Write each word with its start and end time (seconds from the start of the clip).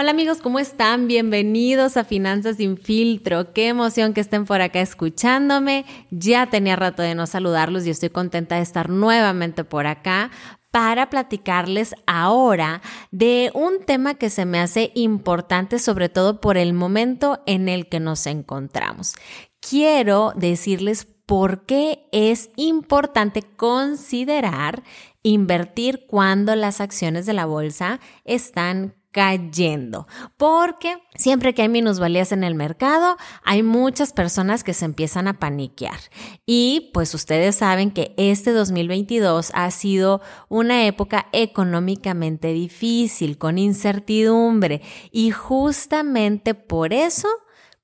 Hola 0.00 0.12
amigos, 0.12 0.38
¿cómo 0.40 0.58
están? 0.58 1.08
Bienvenidos 1.08 1.98
a 1.98 2.04
Finanzas 2.04 2.56
sin 2.56 2.78
filtro. 2.78 3.52
Qué 3.52 3.68
emoción 3.68 4.14
que 4.14 4.22
estén 4.22 4.46
por 4.46 4.62
acá 4.62 4.80
escuchándome. 4.80 5.84
Ya 6.10 6.46
tenía 6.48 6.74
rato 6.74 7.02
de 7.02 7.14
no 7.14 7.26
saludarlos 7.26 7.84
y 7.84 7.90
estoy 7.90 8.08
contenta 8.08 8.56
de 8.56 8.62
estar 8.62 8.88
nuevamente 8.88 9.62
por 9.62 9.86
acá 9.86 10.30
para 10.70 11.10
platicarles 11.10 11.94
ahora 12.06 12.80
de 13.10 13.50
un 13.52 13.84
tema 13.84 14.14
que 14.14 14.30
se 14.30 14.46
me 14.46 14.58
hace 14.58 14.90
importante, 14.94 15.78
sobre 15.78 16.08
todo 16.08 16.40
por 16.40 16.56
el 16.56 16.72
momento 16.72 17.42
en 17.44 17.68
el 17.68 17.86
que 17.86 18.00
nos 18.00 18.26
encontramos. 18.26 19.16
Quiero 19.60 20.32
decirles 20.34 21.06
por 21.26 21.66
qué 21.66 22.08
es 22.10 22.48
importante 22.56 23.42
considerar 23.42 24.82
invertir 25.22 26.06
cuando 26.06 26.56
las 26.56 26.80
acciones 26.80 27.26
de 27.26 27.34
la 27.34 27.44
bolsa 27.44 28.00
están 28.24 28.94
cayendo, 29.10 30.06
porque 30.36 30.98
siempre 31.16 31.52
que 31.52 31.62
hay 31.62 31.68
minusvalías 31.68 32.32
en 32.32 32.44
el 32.44 32.54
mercado, 32.54 33.16
hay 33.44 33.62
muchas 33.62 34.12
personas 34.12 34.62
que 34.62 34.72
se 34.72 34.84
empiezan 34.84 35.26
a 35.26 35.38
paniquear. 35.38 35.98
Y 36.46 36.90
pues 36.94 37.14
ustedes 37.14 37.56
saben 37.56 37.90
que 37.90 38.14
este 38.16 38.52
2022 38.52 39.50
ha 39.54 39.70
sido 39.70 40.20
una 40.48 40.86
época 40.86 41.26
económicamente 41.32 42.52
difícil, 42.52 43.38
con 43.38 43.58
incertidumbre, 43.58 44.82
y 45.10 45.30
justamente 45.30 46.54
por 46.54 46.92
eso 46.92 47.28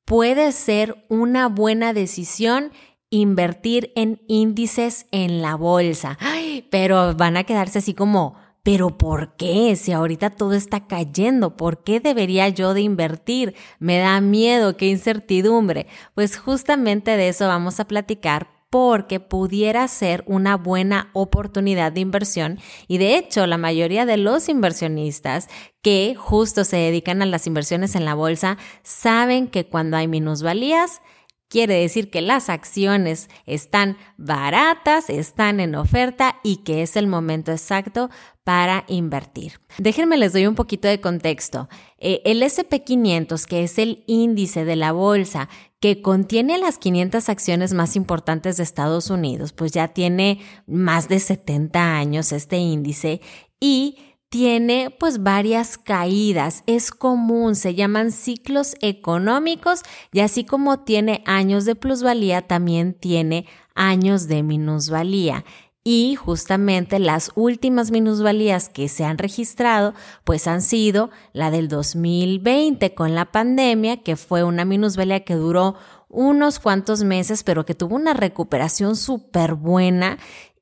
puede 0.05 0.53
ser 0.53 1.05
una 1.09 1.49
buena 1.49 1.93
decisión 1.93 2.71
invertir 3.11 3.93
en 3.97 4.23
índices 4.29 5.07
en 5.11 5.43
la 5.43 5.55
bolsa. 5.55 6.19
Ay, 6.21 6.67
pero 6.71 7.15
van 7.15 7.37
a 7.37 7.45
quedarse 7.45 7.79
así 7.79 7.95
como 7.95 8.37
pero 8.67 8.99
¿por 8.99 9.37
qué? 9.37 9.77
Si 9.77 9.93
ahorita 9.93 10.31
todo 10.31 10.55
está 10.55 10.89
cayendo, 10.89 11.57
¿por 11.57 11.85
qué 11.85 12.01
debería 12.01 12.49
yo 12.49 12.75
de 12.75 12.81
invertir? 12.81 13.55
Me 13.79 13.99
da 13.99 14.21
miedo, 14.21 14.77
qué 14.77 14.89
incertidumbre. 14.89 15.87
Pues 16.17 16.37
justamente 16.37 17.17
de 17.17 17.29
eso 17.29 17.47
vamos 17.47 17.79
a 17.79 17.87
platicar 17.87 18.49
porque 18.69 19.21
pudiera 19.21 19.87
ser 19.87 20.25
una 20.27 20.57
buena 20.57 21.11
oportunidad 21.13 21.93
de 21.93 22.01
inversión 22.01 22.59
y 22.89 22.99
de 22.99 23.17
hecho 23.17 23.47
la 23.47 23.57
mayoría 23.57 24.05
de 24.05 24.17
los 24.17 24.49
inversionistas 24.49 25.47
que 25.81 26.17
justo 26.19 26.65
se 26.65 26.77
dedican 26.77 27.23
a 27.23 27.27
las 27.27 27.47
inversiones 27.47 27.95
en 27.95 28.05
la 28.05 28.15
bolsa 28.15 28.59
saben 28.83 29.47
que 29.47 29.69
cuando 29.69 29.97
hay 29.97 30.09
minusvalías 30.09 31.03
Quiere 31.49 31.75
decir 31.81 32.11
que 32.11 32.23
las 32.23 32.49
acciones 32.49 33.29
están 33.47 33.97
baratas, 34.17 35.09
están 35.09 35.61
en 35.61 35.77
oferta 35.77 36.37
y 36.43 36.59
que 36.59 36.83
es 36.83 36.97
el 36.97 37.07
momento 37.07 37.53
exacto 37.53 38.11
para 38.43 38.85
invertir. 38.89 39.61
Déjenme 39.79 40.17
les 40.17 40.33
doy 40.33 40.47
un 40.47 40.55
poquito 40.55 40.89
de 40.89 41.01
contexto. 41.01 41.69
Eh, 41.99 42.21
el 42.25 42.43
SP500, 42.43 43.45
que 43.45 43.65
es 43.65 43.79
el 43.79 44.03
índice 44.07 44.65
de 44.65 44.77
la 44.77 44.93
bolsa 44.93 45.49
que 45.81 46.03
contiene 46.03 46.59
las 46.59 46.79
500 46.79 47.29
acciones 47.29 47.73
más 47.73 47.97
importantes 47.97 48.57
de 48.57 48.63
Estados 48.63 49.11
Unidos, 49.11 49.53
pues 49.53 49.73
ya 49.73 49.89
tiene 49.89 50.41
más 50.67 51.09
de 51.09 51.21
70 51.21 51.97
años 51.97 52.33
este 52.33 52.57
índice 52.57 53.21
y 53.61 53.99
tiene 54.29 54.95
pues 54.99 55.23
varias 55.23 55.79
caídas, 55.79 56.63
es 56.67 56.91
común, 56.91 57.55
se 57.55 57.75
llaman 57.75 58.13
ciclos 58.13 58.75
económicos 58.81 59.83
y 60.13 60.21
así 60.21 60.45
como 60.45 60.81
tiene 60.81 61.23
años 61.27 61.65
de 61.65 61.75
plusvalía, 61.75 62.43
también 62.43 62.95
tiene 62.95 63.47
años 63.75 64.27
de 64.29 64.43
minusvalía. 64.43 65.45
Y 65.89 66.17
justamente 66.17 66.99
las 66.99 67.31
últimas 67.37 67.93
minusvalías 67.93 68.69
que 68.69 68.89
se 68.89 69.05
han 69.05 69.19
registrado, 69.19 69.95
pues 70.25 70.49
han 70.49 70.61
sido 70.61 71.11
la 71.33 71.53
del 71.53 71.69
2020 71.69 72.93
con 72.93 73.15
la 73.15 73.27
pandemia, 73.27 74.03
que 74.03 74.17
fue 74.17 74.43
una 74.43 74.65
minusvalía 74.65 75.21
que 75.21 75.37
duró 75.37 75.77
unos 76.09 76.59
cuantos 76.59 77.05
meses, 77.05 77.45
pero 77.45 77.65
que 77.65 77.77
tuvo 77.77 77.95
una 77.95 78.15
recuperación 78.15 78.97
súper 78.97 79.55
buena 79.55 80.19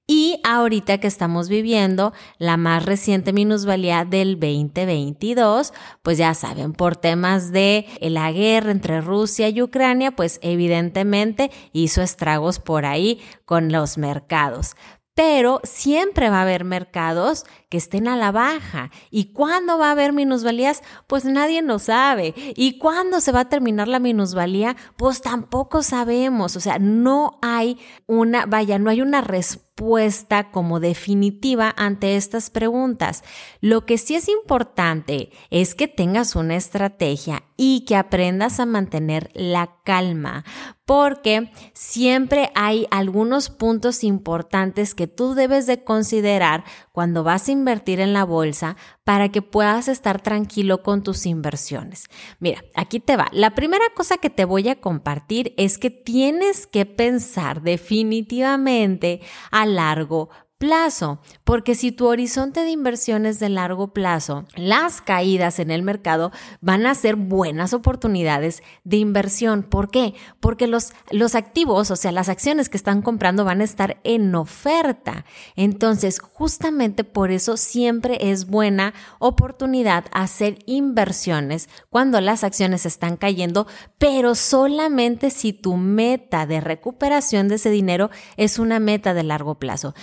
y 0.06 0.38
ahorita 0.44 0.98
que 0.98 1.06
estamos 1.06 1.48
viviendo 1.48 2.12
la 2.38 2.58
más 2.58 2.84
reciente 2.84 3.32
minusvalía 3.32 4.04
del 4.04 4.38
2022, 4.38 5.72
pues 6.02 6.18
ya 6.18 6.34
saben, 6.34 6.74
por 6.74 6.96
temas 6.96 7.52
de 7.52 7.86
la 8.00 8.30
guerra 8.30 8.70
entre 8.70 9.00
Rusia 9.00 9.48
y 9.48 9.62
Ucrania, 9.62 10.10
pues 10.10 10.40
evidentemente 10.42 11.50
hizo 11.72 12.02
estragos 12.02 12.58
por 12.58 12.84
ahí 12.84 13.20
con 13.46 13.72
los 13.72 13.96
mercados. 13.96 14.76
Pero 15.14 15.60
siempre 15.62 16.28
va 16.28 16.38
a 16.38 16.42
haber 16.42 16.64
mercados 16.64 17.44
que 17.74 17.78
estén 17.78 18.06
a 18.06 18.16
la 18.16 18.30
baja. 18.30 18.92
¿Y 19.10 19.32
cuándo 19.32 19.78
va 19.78 19.88
a 19.88 19.90
haber 19.90 20.12
minusvalías? 20.12 20.84
Pues 21.08 21.24
nadie 21.24 21.60
lo 21.60 21.80
sabe. 21.80 22.32
¿Y 22.54 22.78
cuándo 22.78 23.20
se 23.20 23.32
va 23.32 23.40
a 23.40 23.48
terminar 23.48 23.88
la 23.88 23.98
minusvalía? 23.98 24.76
Pues 24.96 25.20
tampoco 25.20 25.82
sabemos. 25.82 26.54
O 26.54 26.60
sea, 26.60 26.78
no 26.78 27.40
hay 27.42 27.78
una, 28.06 28.46
vaya, 28.46 28.78
no 28.78 28.90
hay 28.90 29.02
una 29.02 29.22
respuesta 29.22 29.64
respuesta 29.74 30.52
como 30.52 30.78
definitiva 30.78 31.74
ante 31.76 32.16
estas 32.16 32.50
preguntas. 32.50 33.24
Lo 33.60 33.84
que 33.84 33.98
sí 33.98 34.14
es 34.14 34.28
importante 34.28 35.30
es 35.50 35.74
que 35.74 35.88
tengas 35.88 36.36
una 36.36 36.54
estrategia 36.54 37.42
y 37.56 37.84
que 37.84 37.96
aprendas 37.96 38.60
a 38.60 38.66
mantener 38.66 39.30
la 39.34 39.80
calma, 39.84 40.44
porque 40.84 41.50
siempre 41.72 42.52
hay 42.54 42.86
algunos 42.92 43.50
puntos 43.50 44.04
importantes 44.04 44.94
que 44.94 45.08
tú 45.08 45.34
debes 45.34 45.66
de 45.66 45.82
considerar 45.82 46.62
cuando 46.94 47.24
vas 47.24 47.48
a 47.48 47.52
invertir 47.52 47.98
en 47.98 48.12
la 48.12 48.22
bolsa 48.22 48.76
para 49.02 49.28
que 49.30 49.42
puedas 49.42 49.88
estar 49.88 50.22
tranquilo 50.22 50.84
con 50.84 51.02
tus 51.02 51.26
inversiones. 51.26 52.04
Mira, 52.38 52.62
aquí 52.76 53.00
te 53.00 53.16
va. 53.16 53.26
La 53.32 53.50
primera 53.56 53.84
cosa 53.96 54.18
que 54.18 54.30
te 54.30 54.44
voy 54.44 54.68
a 54.68 54.80
compartir 54.80 55.54
es 55.56 55.76
que 55.76 55.90
tienes 55.90 56.68
que 56.68 56.86
pensar 56.86 57.62
definitivamente 57.62 59.22
a 59.50 59.66
largo 59.66 60.30
plazo, 60.58 61.20
porque 61.42 61.74
si 61.74 61.92
tu 61.92 62.06
horizonte 62.06 62.60
de 62.60 62.70
inversión 62.70 63.26
es 63.26 63.38
de 63.38 63.48
largo 63.48 63.92
plazo, 63.92 64.46
las 64.54 65.00
caídas 65.00 65.58
en 65.58 65.70
el 65.70 65.82
mercado 65.82 66.32
van 66.60 66.86
a 66.86 66.94
ser 66.94 67.16
buenas 67.16 67.74
oportunidades 67.74 68.62
de 68.84 68.96
inversión. 68.96 69.62
¿Por 69.62 69.90
qué? 69.90 70.14
Porque 70.40 70.66
los, 70.66 70.92
los 71.10 71.34
activos, 71.34 71.90
o 71.90 71.96
sea, 71.96 72.12
las 72.12 72.28
acciones 72.28 72.68
que 72.68 72.76
están 72.76 73.02
comprando 73.02 73.44
van 73.44 73.60
a 73.60 73.64
estar 73.64 74.00
en 74.04 74.34
oferta. 74.34 75.24
Entonces, 75.56 76.20
justamente 76.20 77.04
por 77.04 77.30
eso 77.30 77.56
siempre 77.56 78.30
es 78.30 78.46
buena 78.46 78.94
oportunidad 79.18 80.06
hacer 80.12 80.58
inversiones 80.66 81.68
cuando 81.90 82.20
las 82.20 82.44
acciones 82.44 82.86
están 82.86 83.16
cayendo, 83.16 83.66
pero 83.98 84.34
solamente 84.34 85.30
si 85.30 85.52
tu 85.52 85.76
meta 85.76 86.46
de 86.46 86.60
recuperación 86.60 87.48
de 87.48 87.56
ese 87.56 87.70
dinero 87.70 88.10
es 88.36 88.58
una 88.58 88.78
meta 88.78 89.14
de 89.14 89.24
largo 89.24 89.56
plazo. 89.56 89.94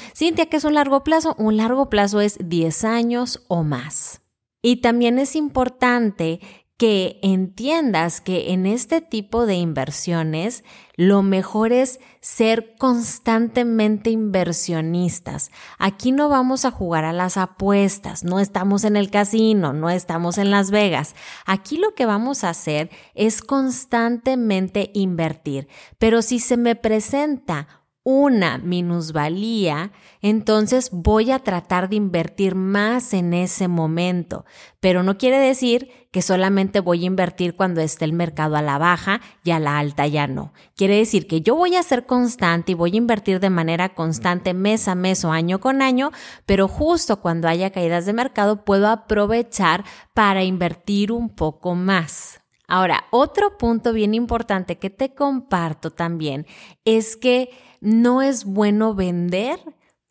Que 0.50 0.58
es 0.58 0.66
un 0.66 0.74
largo 0.74 1.04
plazo? 1.04 1.36
Un 1.38 1.58
largo 1.58 1.90
plazo 1.90 2.20
es 2.20 2.38
10 2.42 2.84
años 2.84 3.44
o 3.48 3.64
más. 3.64 4.22
Y 4.62 4.78
también 4.78 5.18
es 5.20 5.36
importante 5.36 6.40
que 6.82 7.20
entiendas 7.22 8.22
que 8.22 8.54
en 8.54 8.66
este 8.66 9.02
tipo 9.02 9.46
de 9.46 9.54
inversiones 9.54 10.64
lo 10.96 11.22
mejor 11.22 11.74
es 11.74 12.00
ser 12.22 12.76
constantemente 12.80 14.10
inversionistas. 14.10 15.52
Aquí 15.78 16.12
no 16.12 16.28
vamos 16.28 16.66
a 16.66 16.72
jugar 16.72 17.06
a 17.06 17.14
las 17.14 17.38
apuestas, 17.38 18.24
no 18.24 18.40
estamos 18.40 18.84
en 18.84 18.96
el 18.96 19.12
casino, 19.12 19.74
no 19.74 19.92
estamos 19.92 20.40
en 20.40 20.50
Las 20.50 20.72
Vegas. 20.72 21.14
Aquí 21.46 21.78
lo 21.78 21.94
que 21.94 22.08
vamos 22.08 22.44
a 22.44 22.50
hacer 22.50 22.90
es 23.14 23.44
constantemente 23.44 24.90
invertir. 24.96 25.68
Pero 26.00 26.24
si 26.24 26.40
se 26.40 26.58
me 26.58 26.76
presenta 26.76 27.81
una 28.04 28.58
minusvalía, 28.58 29.92
entonces 30.22 30.90
voy 30.92 31.32
a 31.32 31.40
tratar 31.40 31.88
de 31.88 31.98
invertir 31.98 32.56
más 32.56 33.14
en 33.14 33.34
ese 33.34 33.68
momento. 33.68 34.44
Pero 34.80 35.04
no 35.04 35.20
quiere 35.20 35.38
decir 35.38 35.92
que 36.12 36.24
solamente 36.24 36.80
voy 36.80 37.04
a 37.04 37.08
invertir 37.08 37.56
cuando 37.56 37.80
esté 37.82 38.06
el 38.06 38.14
mercado 38.14 38.56
a 38.56 38.64
la 38.64 38.80
baja 38.80 39.22
y 39.44 39.52
a 39.52 39.60
la 39.60 39.78
alta 39.78 40.08
ya 40.08 40.26
no. 40.26 40.52
Quiere 40.76 40.98
decir 40.98 41.28
que 41.28 41.42
yo 41.42 41.56
voy 41.56 41.76
a 41.76 41.84
ser 41.84 42.08
constante 42.08 42.72
y 42.72 42.76
voy 42.76 42.94
a 42.94 42.98
invertir 42.98 43.40
de 43.40 43.52
manera 43.52 43.94
constante 43.94 44.56
mes 44.56 44.88
a 44.88 44.96
mes 44.96 45.24
o 45.24 45.32
año 45.32 45.60
con 45.60 45.84
año, 45.84 46.12
pero 46.48 46.68
justo 46.68 47.22
cuando 47.22 47.48
haya 47.48 47.70
caídas 47.70 48.08
de 48.08 48.14
mercado 48.14 48.66
puedo 48.66 48.88
aprovechar 48.88 49.86
para 50.16 50.44
invertir 50.44 51.12
un 51.12 51.30
poco 51.30 51.76
más. 51.76 52.42
Ahora, 52.68 53.04
otro 53.12 53.58
punto 53.58 53.92
bien 53.92 54.14
importante 54.14 54.78
que 54.78 54.90
te 54.90 55.14
comparto 55.14 55.92
también 55.92 56.48
es 56.86 57.18
que 57.18 57.50
no 57.82 58.22
es 58.22 58.46
bueno 58.46 58.96
vender 58.96 59.60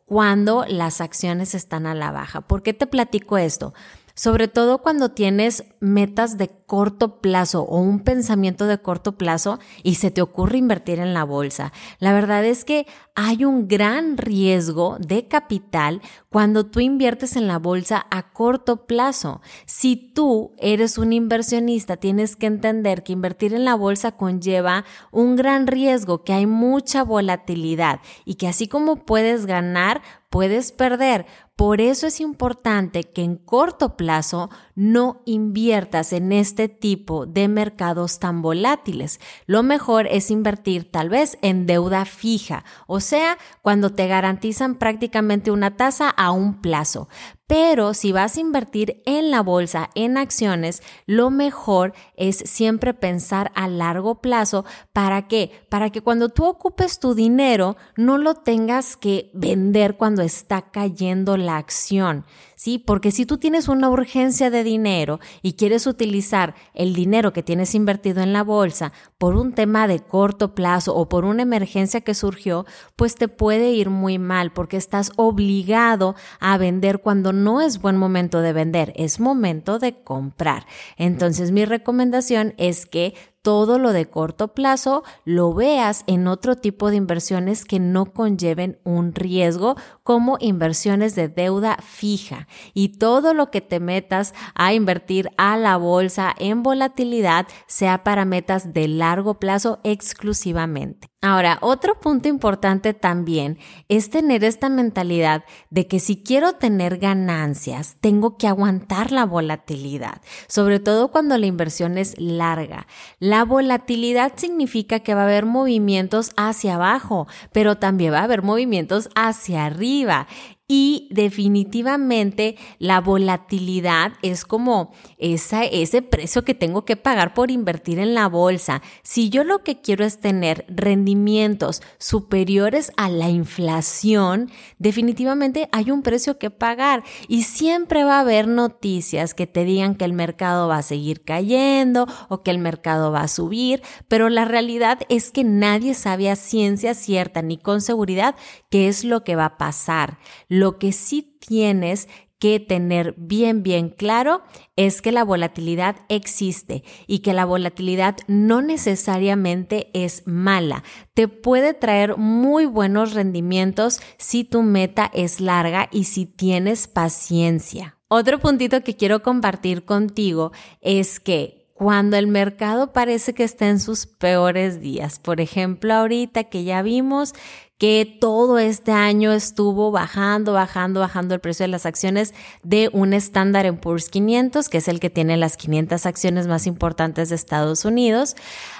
cuando 0.05 0.65
las 0.67 0.99
acciones 0.99 1.55
están 1.55 1.87
a 1.87 1.95
la 1.95 2.11
baja. 2.11 2.41
¿Por 2.41 2.61
qué 2.63 2.73
te 2.73 2.85
platico 2.85 3.37
esto? 3.37 3.73
Sobre 4.13 4.47
todo 4.47 4.79
cuando 4.79 5.09
tienes 5.09 5.63
metas 5.79 6.37
de 6.37 6.49
corto 6.71 7.19
plazo 7.19 7.63
o 7.63 7.79
un 7.79 7.99
pensamiento 7.99 8.65
de 8.65 8.77
corto 8.77 9.17
plazo 9.17 9.59
y 9.83 9.95
se 9.95 10.09
te 10.09 10.21
ocurre 10.21 10.57
invertir 10.57 10.99
en 10.99 11.13
la 11.13 11.25
bolsa. 11.25 11.73
La 11.99 12.13
verdad 12.13 12.45
es 12.45 12.63
que 12.63 12.87
hay 13.13 13.43
un 13.43 13.67
gran 13.67 14.15
riesgo 14.17 14.97
de 14.99 15.27
capital 15.27 16.01
cuando 16.29 16.65
tú 16.65 16.79
inviertes 16.79 17.35
en 17.35 17.47
la 17.47 17.59
bolsa 17.59 18.05
a 18.09 18.31
corto 18.31 18.85
plazo. 18.85 19.41
Si 19.65 19.97
tú 19.97 20.53
eres 20.57 20.97
un 20.97 21.11
inversionista, 21.11 21.97
tienes 21.97 22.35
que 22.35 22.45
entender 22.45 23.03
que 23.03 23.11
invertir 23.13 23.53
en 23.53 23.65
la 23.65 23.75
bolsa 23.75 24.13
conlleva 24.13 24.85
un 25.11 25.35
gran 25.35 25.67
riesgo, 25.67 26.23
que 26.23 26.33
hay 26.33 26.45
mucha 26.45 27.03
volatilidad 27.03 27.99
y 28.23 28.35
que 28.35 28.47
así 28.47 28.67
como 28.67 29.05
puedes 29.05 29.45
ganar, 29.45 30.01
puedes 30.29 30.71
perder. 30.71 31.25
Por 31.61 31.79
eso 31.79 32.07
es 32.07 32.19
importante 32.21 33.03
que 33.03 33.21
en 33.21 33.35
corto 33.35 33.95
plazo 33.95 34.49
no 34.73 35.21
inviertas 35.27 36.11
en 36.11 36.31
este 36.31 36.69
tipo 36.69 37.27
de 37.27 37.47
mercados 37.47 38.17
tan 38.17 38.41
volátiles. 38.41 39.19
Lo 39.45 39.61
mejor 39.61 40.07
es 40.07 40.31
invertir 40.31 40.89
tal 40.89 41.09
vez 41.09 41.37
en 41.43 41.67
deuda 41.67 42.05
fija, 42.05 42.65
o 42.87 42.99
sea, 42.99 43.37
cuando 43.61 43.91
te 43.91 44.07
garantizan 44.07 44.73
prácticamente 44.73 45.51
una 45.51 45.77
tasa 45.77 46.09
a 46.09 46.31
un 46.31 46.61
plazo. 46.61 47.09
Pero 47.51 47.93
si 47.93 48.13
vas 48.13 48.37
a 48.37 48.39
invertir 48.39 49.03
en 49.05 49.29
la 49.29 49.41
bolsa, 49.41 49.89
en 49.93 50.17
acciones, 50.17 50.81
lo 51.05 51.29
mejor 51.31 51.91
es 52.15 52.37
siempre 52.37 52.93
pensar 52.93 53.51
a 53.55 53.67
largo 53.67 54.21
plazo. 54.21 54.63
¿Para 54.93 55.27
qué? 55.27 55.51
Para 55.67 55.89
que 55.89 55.99
cuando 55.99 56.29
tú 56.29 56.45
ocupes 56.45 56.97
tu 56.97 57.13
dinero 57.13 57.75
no 57.97 58.17
lo 58.17 58.35
tengas 58.35 58.95
que 58.95 59.31
vender 59.33 59.97
cuando 59.97 60.21
está 60.21 60.71
cayendo 60.71 61.35
la 61.35 61.57
acción. 61.57 62.23
¿Sí? 62.61 62.77
Porque 62.77 63.09
si 63.09 63.25
tú 63.25 63.39
tienes 63.39 63.67
una 63.69 63.89
urgencia 63.89 64.51
de 64.51 64.63
dinero 64.63 65.19
y 65.41 65.53
quieres 65.53 65.87
utilizar 65.87 66.53
el 66.75 66.93
dinero 66.93 67.33
que 67.33 67.41
tienes 67.41 67.73
invertido 67.73 68.21
en 68.21 68.33
la 68.33 68.43
bolsa 68.43 68.93
por 69.17 69.35
un 69.35 69.53
tema 69.53 69.87
de 69.87 69.99
corto 69.99 70.53
plazo 70.53 70.93
o 70.95 71.09
por 71.09 71.25
una 71.25 71.41
emergencia 71.41 72.01
que 72.01 72.13
surgió, 72.13 72.67
pues 72.95 73.15
te 73.15 73.27
puede 73.27 73.71
ir 73.71 73.89
muy 73.89 74.19
mal 74.19 74.53
porque 74.53 74.77
estás 74.77 75.11
obligado 75.15 76.13
a 76.39 76.59
vender 76.59 76.99
cuando 76.99 77.33
no 77.33 77.61
es 77.61 77.81
buen 77.81 77.97
momento 77.97 78.41
de 78.41 78.53
vender, 78.53 78.93
es 78.95 79.19
momento 79.19 79.79
de 79.79 80.03
comprar. 80.03 80.67
Entonces 80.97 81.49
mi 81.49 81.65
recomendación 81.65 82.53
es 82.57 82.85
que 82.85 83.15
todo 83.41 83.79
lo 83.79 83.93
de 83.93 84.05
corto 84.09 84.49
plazo 84.53 85.03
lo 85.25 85.53
veas 85.53 86.03
en 86.07 86.27
otro 86.27 86.55
tipo 86.55 86.89
de 86.89 86.97
inversiones 86.97 87.65
que 87.65 87.79
no 87.79 88.05
conlleven 88.13 88.79
un 88.83 89.13
riesgo 89.13 89.75
como 90.03 90.37
inversiones 90.39 91.15
de 91.15 91.27
deuda 91.27 91.77
fija 91.81 92.47
y 92.73 92.97
todo 92.97 93.33
lo 93.33 93.51
que 93.51 93.61
te 93.61 93.79
metas 93.79 94.33
a 94.55 94.73
invertir 94.73 95.29
a 95.37 95.57
la 95.57 95.77
bolsa 95.77 96.33
en 96.37 96.63
volatilidad 96.63 97.47
sea 97.67 98.03
para 98.03 98.25
metas 98.25 98.73
de 98.73 98.87
largo 98.87 99.39
plazo 99.39 99.79
exclusivamente. 99.83 101.10
Ahora, 101.23 101.59
otro 101.61 101.99
punto 101.99 102.27
importante 102.29 102.95
también 102.95 103.59
es 103.89 104.09
tener 104.09 104.43
esta 104.43 104.69
mentalidad 104.69 105.43
de 105.69 105.85
que 105.85 105.99
si 105.99 106.17
quiero 106.17 106.53
tener 106.53 106.97
ganancias, 106.97 107.97
tengo 108.01 108.37
que 108.37 108.47
aguantar 108.47 109.11
la 109.11 109.27
volatilidad, 109.27 110.21
sobre 110.47 110.79
todo 110.79 111.11
cuando 111.11 111.37
la 111.37 111.45
inversión 111.45 111.99
es 111.99 112.19
larga. 112.19 112.87
La 113.19 113.45
volatilidad 113.45 114.33
significa 114.35 115.01
que 115.01 115.13
va 115.13 115.21
a 115.21 115.25
haber 115.25 115.45
movimientos 115.45 116.31
hacia 116.37 116.73
abajo, 116.73 117.27
pero 117.51 117.77
también 117.77 118.13
va 118.13 118.21
a 118.21 118.23
haber 118.23 118.41
movimientos 118.41 119.09
hacia 119.13 119.65
arriba 119.65 120.25
y 120.73 121.09
definitivamente 121.11 122.55
la 122.79 123.01
volatilidad 123.01 124.13
es 124.21 124.45
como 124.45 124.93
esa, 125.17 125.65
ese 125.65 126.01
precio 126.01 126.45
que 126.45 126.55
tengo 126.55 126.85
que 126.85 126.95
pagar 126.95 127.33
por 127.33 127.51
invertir 127.51 127.99
en 127.99 128.13
la 128.13 128.29
bolsa. 128.29 128.81
Si 129.03 129.29
yo 129.29 129.43
lo 129.43 129.65
que 129.65 129.81
quiero 129.81 130.05
es 130.05 130.21
tener 130.21 130.63
rendimientos 130.69 131.81
superiores 131.97 132.93
a 132.95 133.09
la 133.09 133.27
inflación, 133.27 134.49
definitivamente 134.79 135.67
hay 135.73 135.91
un 135.91 136.03
precio 136.03 136.39
que 136.39 136.51
pagar 136.51 137.03
y 137.27 137.43
siempre 137.43 138.05
va 138.05 138.15
a 138.15 138.21
haber 138.21 138.47
noticias 138.47 139.33
que 139.33 139.47
te 139.47 139.65
digan 139.65 139.95
que 139.95 140.05
el 140.05 140.13
mercado 140.13 140.69
va 140.69 140.77
a 140.77 140.83
seguir 140.83 141.25
cayendo 141.25 142.07
o 142.29 142.43
que 142.43 142.51
el 142.51 142.59
mercado 142.59 143.11
va 143.11 143.23
a 143.23 143.27
subir, 143.27 143.81
pero 144.07 144.29
la 144.29 144.45
realidad 144.45 144.99
es 145.09 145.31
que 145.31 145.43
nadie 145.43 145.95
sabe 145.95 146.29
a 146.29 146.37
ciencia 146.37 146.93
cierta 146.93 147.41
ni 147.41 147.57
con 147.57 147.81
seguridad 147.81 148.35
qué 148.69 148.87
es 148.87 149.03
lo 149.03 149.25
que 149.25 149.35
va 149.35 149.43
a 149.43 149.57
pasar. 149.57 150.17
Lo 150.61 150.77
que 150.77 150.91
sí 150.91 151.23
tienes 151.39 152.07
que 152.37 152.59
tener 152.59 153.15
bien, 153.17 153.63
bien 153.63 153.89
claro 153.89 154.43
es 154.75 155.01
que 155.01 155.11
la 155.11 155.23
volatilidad 155.23 155.95
existe 156.07 156.83
y 157.07 157.19
que 157.23 157.33
la 157.33 157.45
volatilidad 157.45 158.17
no 158.27 158.61
necesariamente 158.61 159.89
es 159.95 160.21
mala. 160.27 160.83
Te 161.15 161.27
puede 161.27 161.73
traer 161.73 162.15
muy 162.15 162.65
buenos 162.67 163.15
rendimientos 163.15 164.01
si 164.19 164.43
tu 164.43 164.61
meta 164.61 165.09
es 165.15 165.41
larga 165.41 165.89
y 165.91 166.03
si 166.03 166.27
tienes 166.27 166.87
paciencia. 166.87 167.97
Otro 168.07 168.37
puntito 168.37 168.83
que 168.83 168.95
quiero 168.95 169.23
compartir 169.23 169.83
contigo 169.83 170.51
es 170.79 171.19
que 171.19 171.61
cuando 171.73 172.15
el 172.15 172.27
mercado 172.27 172.93
parece 172.93 173.33
que 173.33 173.43
está 173.43 173.67
en 173.67 173.79
sus 173.79 174.05
peores 174.05 174.79
días, 174.79 175.17
por 175.17 175.41
ejemplo, 175.41 175.95
ahorita 175.95 176.43
que 176.43 176.63
ya 176.63 176.83
vimos 176.83 177.33
que 177.81 178.05
todo 178.05 178.59
este 178.59 178.91
año 178.91 179.31
estuvo 179.31 179.89
bajando, 179.89 180.53
bajando, 180.53 180.99
bajando 180.99 181.33
el 181.33 181.41
precio 181.41 181.63
de 181.63 181.69
las 181.69 181.87
acciones 181.87 182.35
de 182.61 182.91
un 182.93 183.11
estándar 183.11 183.65
Poor's 183.79 184.07
500, 184.09 184.69
que 184.69 184.77
es 184.77 184.87
el 184.87 184.99
que 184.99 185.09
tiene 185.09 185.35
las 185.35 185.57
500 185.57 186.05
acciones 186.05 186.45
más 186.45 186.67
importantes 186.67 187.29
de 187.29 187.35
Estados 187.35 187.83
Unidos, 187.83 188.35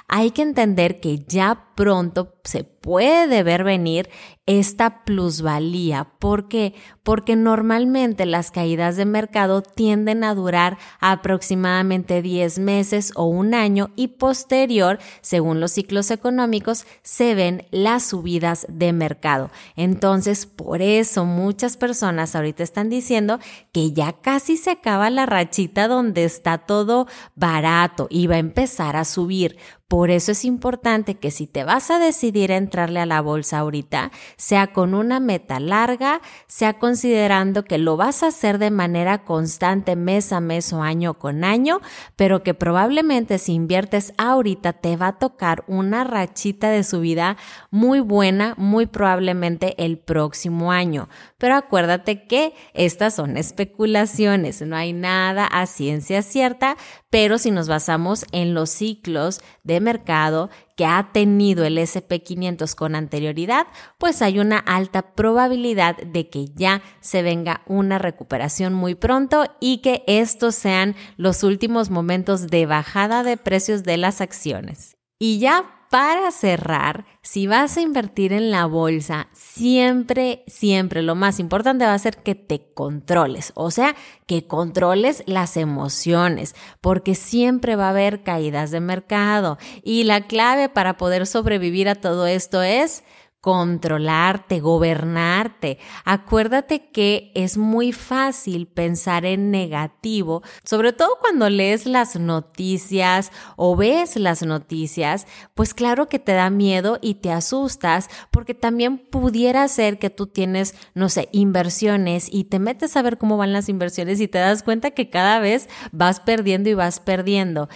hay 0.08 0.32
que 0.32 0.42
entender 0.42 1.00
que 1.00 1.20
ya 1.20 1.68
pronto 1.76 2.36
se 2.44 2.64
puede 2.64 3.44
ver 3.44 3.64
venir 3.64 4.10
esta 4.46 5.04
plusvalía. 5.06 6.12
¿Por 6.20 6.48
qué? 6.48 6.74
Porque 7.04 7.36
normalmente 7.36 8.26
las 8.26 8.52
caídas 8.52 8.98
de 8.98 9.06
mercado 9.06 9.62
tienden 9.62 10.24
a 10.24 10.36
durar 10.36 10.78
aproximadamente 11.00 12.22
10 12.22 12.60
meses 12.60 13.14
o 13.16 13.26
un 13.26 13.54
año 13.54 13.92
y 13.96 14.10
posterior, 14.10 15.00
según 15.22 15.60
los 15.60 15.72
ciclos 15.72 16.12
económicos, 16.12 16.86
se 17.04 17.34
ven 17.34 17.68
las 17.72 18.04
subidas 18.04 18.66
de 18.68 18.94
mercado. 18.94 19.50
Entonces, 19.76 20.46
por 20.46 20.82
eso 20.82 21.26
muchas 21.26 21.78
personas 21.78 22.36
ahorita 22.36 22.64
están 22.64 22.90
diciendo 22.90 23.40
que 23.72 23.92
ya 23.92 24.14
casi 24.14 24.58
se 24.58 24.72
acaba 24.72 25.10
la 25.10 25.26
rachita 25.26 25.88
donde 25.88 26.26
está 26.26 26.60
todo 26.60 27.08
barato 27.36 28.08
y 28.10 28.28
va 28.28 28.36
a 28.36 28.40
empezar 28.40 28.96
a 28.96 29.06
subir. 29.06 29.58
Por 29.92 30.10
eso 30.10 30.32
es 30.32 30.46
importante 30.46 31.16
que 31.16 31.32
si 31.32 31.48
te 31.48 31.66
vas 31.66 31.92
a 31.92 32.00
decidir 32.00 32.54
a 32.54 32.56
entrarle 32.56 33.02
a 33.02 33.06
la 33.06 33.20
bolsa 33.20 33.60
ahorita, 33.60 34.14
sea 34.38 34.68
con 34.68 34.94
una 34.94 35.20
meta 35.20 35.60
larga, 35.60 36.22
sea 36.48 36.80
considerando 36.80 37.66
que 37.66 37.78
lo 37.78 37.98
vas 37.98 38.24
a 38.24 38.28
hacer 38.28 38.58
de 38.58 38.72
manera 38.72 39.26
constante 39.26 39.98
mes 39.98 40.32
a 40.32 40.40
mes 40.40 40.72
o 40.72 40.82
año 40.82 41.16
con 41.16 41.44
año, 41.44 41.82
pero 42.16 42.42
que 42.42 42.54
probablemente 42.54 43.38
si 43.38 43.52
inviertes 43.52 44.14
ahorita 44.18 44.72
te 44.72 44.96
va 44.96 45.08
a 45.08 45.20
tocar 45.20 45.66
una 45.68 46.06
rachita 46.06 46.70
de 46.70 46.86
subida 46.86 47.36
muy 47.70 48.00
buena, 48.00 48.56
muy 48.56 48.86
probablemente 48.86 49.76
el 49.78 49.98
próximo 49.98 50.72
año. 50.72 51.10
Pero 51.38 51.56
acuérdate 51.56 52.28
que 52.28 52.54
estas 52.74 53.16
son 53.16 53.36
especulaciones, 53.36 54.62
no 54.62 54.78
hay 54.78 54.94
nada 54.94 55.48
a 55.48 55.66
ciencia 55.66 56.22
cierta, 56.22 56.78
pero 57.12 57.38
si 57.38 57.52
nos 57.52 57.68
basamos 57.68 58.26
en 58.32 58.56
los 58.56 58.72
ciclos 58.72 59.42
de 59.64 59.80
mercado 59.82 60.50
que 60.76 60.86
ha 60.86 61.12
tenido 61.12 61.66
el 61.66 61.78
SP500 61.78 62.74
con 62.74 62.96
anterioridad, 62.96 63.68
pues 64.00 64.22
hay 64.22 64.40
una 64.40 64.58
alta 64.58 65.14
probabilidad 65.14 65.98
de 65.98 66.30
que 66.30 66.46
ya 66.56 66.82
se 67.02 67.22
venga 67.22 67.62
una 67.68 68.00
recuperación 68.00 68.74
muy 68.74 68.96
pronto 68.96 69.46
y 69.60 69.80
que 69.80 70.04
estos 70.08 70.56
sean 70.56 70.96
los 71.18 71.44
últimos 71.44 71.90
momentos 71.90 72.48
de 72.48 72.66
bajada 72.66 73.24
de 73.24 73.38
precios 73.38 73.84
de 73.84 73.98
las 73.98 74.22
acciones. 74.22 74.96
Y 75.20 75.40
ya 75.40 75.81
para 75.92 76.32
cerrar, 76.32 77.04
si 77.22 77.48
vas 77.48 77.76
a 77.76 77.82
invertir 77.82 78.32
en 78.32 78.50
la 78.50 78.66
bolsa, 78.66 79.28
siempre, 79.34 80.46
siempre 80.48 81.02
lo 81.02 81.16
más 81.16 81.38
importante 81.38 81.84
va 81.84 81.94
a 81.94 82.00
ser 82.00 82.16
que 82.16 82.34
te 82.34 82.72
controles, 82.74 83.52
o 83.56 83.72
sea, 83.72 83.98
que 84.26 84.48
controles 84.48 85.22
las 85.26 85.58
emociones, 85.58 86.56
porque 86.80 87.14
siempre 87.14 87.76
va 87.76 87.88
a 87.88 87.90
haber 87.90 88.24
caídas 88.24 88.72
de 88.72 88.80
mercado. 88.80 89.58
Y 89.84 90.06
la 90.06 90.28
clave 90.28 90.70
para 90.70 90.96
poder 90.96 91.28
sobrevivir 91.28 91.90
a 91.90 91.96
todo 91.96 92.26
esto 92.26 92.64
es 92.64 93.04
controlarte, 93.42 94.60
gobernarte. 94.60 95.80
Acuérdate 96.06 96.92
que 96.92 97.32
es 97.34 97.58
muy 97.58 97.92
fácil 97.92 98.68
pensar 98.68 99.26
en 99.26 99.50
negativo, 99.50 100.44
sobre 100.64 100.94
todo 100.94 101.18
cuando 101.20 101.50
lees 101.50 101.88
las 101.88 102.16
noticias 102.16 103.32
o 103.56 103.76
ves 103.76 104.16
las 104.16 104.44
noticias, 104.44 105.26
pues 105.56 105.74
claro 105.74 106.08
que 106.08 106.20
te 106.20 106.34
da 106.34 106.52
miedo 106.52 107.00
y 107.02 107.16
te 107.16 107.32
asustas 107.32 108.10
porque 108.30 108.54
también 108.54 109.00
pudiera 109.00 109.68
ser 109.68 109.98
que 109.98 110.12
tú 110.12 110.28
tienes, 110.28 110.76
no 110.94 111.10
sé, 111.10 111.28
inversiones 111.32 112.28
y 112.32 112.44
te 112.44 112.60
metes 112.60 112.96
a 112.96 113.02
ver 113.02 113.18
cómo 113.18 113.38
van 113.38 113.54
las 113.54 113.70
inversiones 113.70 114.22
y 114.22 114.28
te 114.28 114.38
das 114.38 114.62
cuenta 114.62 114.92
que 114.92 115.10
cada 115.10 115.40
vez 115.40 115.68
vas 115.92 116.20
perdiendo 116.20 116.70
y 116.70 116.76
vas 116.76 117.00
perdiendo 117.00 117.70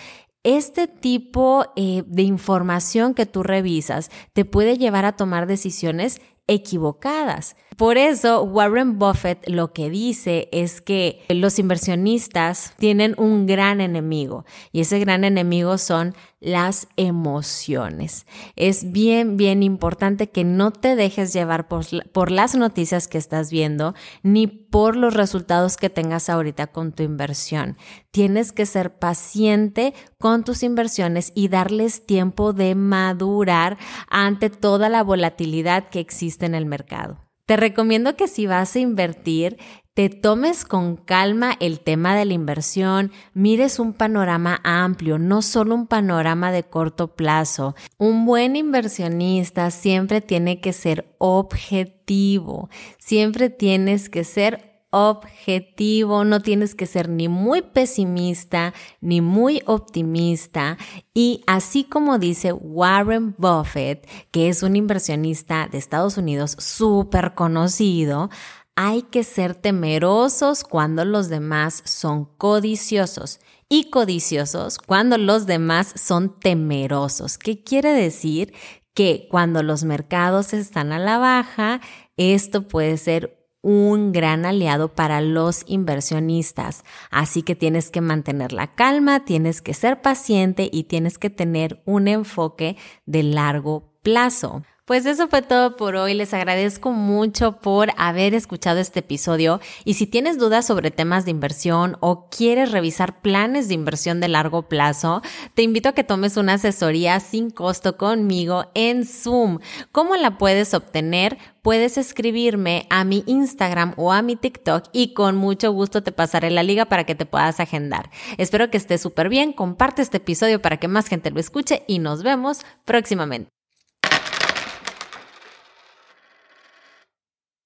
este 0.46 0.88
tipo 0.88 1.66
eh, 1.76 2.04
de 2.06 2.22
información 2.22 3.16
que 3.16 3.26
tú 3.26 3.42
revisas 3.42 4.12
te 4.34 4.46
puede 4.46 4.78
llevar 4.78 5.04
a 5.04 5.16
tomar 5.16 5.48
decisiones 5.48 6.22
equivocadas. 6.48 7.56
Por 7.78 7.98
eso 7.98 8.44
Warren 8.44 9.00
Buffett 9.00 9.50
lo 9.50 9.74
que 9.74 9.90
dice 9.90 10.48
es 10.52 10.82
que 10.82 11.26
los 11.30 11.58
inversionistas 11.58 12.74
tienen 12.78 13.16
un 13.18 13.48
gran 13.48 13.82
enemigo 13.82 14.46
y 14.72 14.82
ese 14.82 15.00
gran 15.00 15.24
enemigo 15.24 15.78
son 15.80 16.14
las 16.46 16.88
emociones. 16.96 18.28
Es 18.56 18.92
bien, 18.92 19.36
bien 19.36 19.64
importante 19.64 20.30
que 20.30 20.44
no 20.44 20.72
te 20.72 20.96
dejes 20.96 21.34
llevar 21.34 21.68
por, 21.68 21.86
por, 22.12 22.30
las 22.30 22.56
noticias 22.56 23.08
que 23.08 23.18
estás 23.18 23.50
viendo 23.50 23.96
ni 24.22 24.46
por 24.46 24.96
los 24.96 25.16
resultados 25.16 25.76
que 25.76 25.90
tengas 25.90 26.30
ahorita 26.30 26.68
con 26.68 26.92
tu 26.92 27.02
inversión. 27.02 27.78
Tienes 28.12 28.52
que 28.52 28.68
ser 28.68 29.00
paciente 29.00 29.96
con 30.20 30.44
tus 30.44 30.62
inversiones 30.62 31.32
y 31.34 31.48
darles 31.48 32.06
tiempo 32.06 32.54
de 32.54 32.76
madurar 32.76 33.80
ante 34.08 34.52
toda 34.52 34.88
la 34.88 35.02
volatilidad 35.02 35.90
que 35.90 36.00
existe 36.00 36.46
en 36.46 36.54
el 36.54 36.68
mercado. 36.68 37.26
Te 37.48 37.58
recomiendo 37.58 38.16
que 38.16 38.28
si 38.28 38.48
vas 38.48 38.76
a 38.76 38.80
invertir, 38.80 39.58
te 39.96 40.10
tomes 40.10 40.66
con 40.66 40.98
calma 40.98 41.56
el 41.62 41.80
tema 41.80 42.18
de 42.18 42.26
la 42.26 42.34
inversión, 42.34 43.14
mires 43.34 43.80
un 43.80 43.94
panorama 43.94 44.60
amplio, 44.66 45.18
no 45.18 45.42
solo 45.42 45.74
un 45.74 45.88
panorama 45.88 46.52
de 46.52 46.64
corto 46.64 47.16
plazo. 47.16 47.76
Un 47.98 48.26
buen 48.26 48.58
inversionista 48.58 49.72
siempre 49.72 50.20
tiene 50.20 50.60
que 50.60 50.74
ser 50.74 51.16
objetivo, 51.18 52.70
siempre 52.98 53.50
tienes 53.50 54.10
que 54.10 54.26
ser 54.26 54.76
objetivo, 54.90 56.26
no 56.26 56.42
tienes 56.42 56.76
que 56.76 56.88
ser 56.88 57.08
ni 57.08 57.30
muy 57.30 57.62
pesimista 57.62 58.74
ni 59.00 59.22
muy 59.22 59.62
optimista. 59.66 60.78
Y 61.14 61.42
así 61.48 61.86
como 61.86 62.20
dice 62.20 62.52
Warren 62.52 63.34
Buffett, 63.38 64.06
que 64.32 64.50
es 64.50 64.62
un 64.62 64.76
inversionista 64.76 65.70
de 65.72 65.78
Estados 65.78 66.18
Unidos 66.18 66.58
súper 66.60 67.34
conocido, 67.34 68.30
hay 68.76 69.04
que 69.04 69.24
ser 69.24 69.56
temerosos 69.56 70.64
cuando 70.64 71.06
los 71.06 71.30
demás 71.30 71.82
son 71.86 72.26
codiciosos 72.26 73.40
y 73.70 73.90
codiciosos 73.90 74.78
cuando 74.78 75.18
los 75.18 75.46
demás 75.46 75.94
son 75.96 76.38
temerosos. 76.40 77.38
¿Qué 77.38 77.64
quiere 77.64 77.94
decir? 77.94 78.54
Que 78.94 79.28
cuando 79.30 79.64
los 79.64 79.84
mercados 79.84 80.54
están 80.54 80.92
a 80.92 81.00
la 81.00 81.18
baja, 81.18 81.82
esto 82.18 82.68
puede 82.68 82.98
ser 82.98 83.46
un 83.62 84.12
gran 84.12 84.46
aliado 84.46 84.94
para 84.94 85.22
los 85.22 85.64
inversionistas. 85.66 86.84
Así 87.10 87.42
que 87.42 87.56
tienes 87.56 87.90
que 87.90 88.02
mantener 88.02 88.54
la 88.54 88.76
calma, 88.76 89.26
tienes 89.26 89.62
que 89.62 89.74
ser 89.74 90.02
paciente 90.02 90.70
y 90.72 90.84
tienes 90.84 91.18
que 91.18 91.32
tener 91.32 91.82
un 91.86 92.08
enfoque 92.08 92.78
de 93.06 93.24
largo 93.24 93.98
plazo. 94.04 94.62
Pues 94.86 95.08
eso 95.08 95.28
fue 95.30 95.42
todo 95.42 95.78
por 95.78 95.96
hoy. 95.96 96.14
Les 96.14 96.32
agradezco 96.32 96.92
mucho 96.92 97.54
por 97.58 97.90
haber 97.98 98.36
escuchado 98.36 98.80
este 98.80 99.00
episodio. 99.00 99.60
Y 99.84 99.96
si 99.96 100.06
tienes 100.06 100.38
dudas 100.38 100.68
sobre 100.68 100.92
temas 100.92 101.26
de 101.26 101.32
inversión 101.32 101.98
o 102.02 102.30
quieres 102.30 102.72
revisar 102.72 103.20
planes 103.24 103.68
de 103.68 103.74
inversión 103.74 104.20
de 104.20 104.28
largo 104.28 104.70
plazo, 104.70 105.24
te 105.56 105.64
invito 105.64 105.90
a 105.90 105.94
que 105.94 106.04
tomes 106.04 106.38
una 106.38 106.54
asesoría 106.54 107.20
sin 107.20 107.50
costo 107.50 107.98
conmigo 107.98 108.66
en 108.76 109.08
Zoom. 109.08 109.58
¿Cómo 109.92 110.18
la 110.18 110.38
puedes 110.38 110.76
obtener? 110.76 111.40
Puedes 111.64 111.98
escribirme 111.98 112.86
a 112.92 113.06
mi 113.06 113.24
Instagram 113.26 113.96
o 113.98 114.14
a 114.14 114.22
mi 114.22 114.36
TikTok 114.36 114.84
y 114.92 115.16
con 115.16 115.36
mucho 115.36 115.72
gusto 115.72 116.04
te 116.04 116.12
pasaré 116.12 116.52
la 116.52 116.62
liga 116.62 116.86
para 116.86 117.06
que 117.06 117.16
te 117.16 117.26
puedas 117.26 117.60
agendar. 117.60 118.12
Espero 118.38 118.70
que 118.70 118.78
estés 118.78 119.02
súper 119.02 119.30
bien. 119.30 119.52
Comparte 119.52 120.04
este 120.04 120.18
episodio 120.18 120.62
para 120.62 120.78
que 120.78 120.88
más 120.88 121.08
gente 121.08 121.32
lo 121.32 121.40
escuche 121.40 121.84
y 121.88 121.98
nos 121.98 122.22
vemos 122.22 122.60
próximamente. 122.86 123.55